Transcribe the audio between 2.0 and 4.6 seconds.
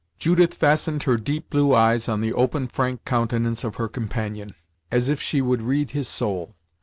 on the open, frank countenance of her companion,